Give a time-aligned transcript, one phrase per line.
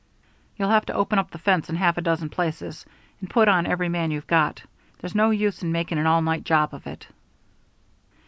[0.57, 2.87] "You'll have to open up the fence in half a dozen places,
[3.19, 4.63] and put on every man you've got.
[4.97, 7.05] There's no use in making an all night job of it."